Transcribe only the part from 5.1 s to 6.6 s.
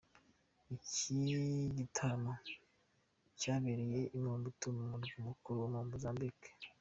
mukuru wa Mozambique.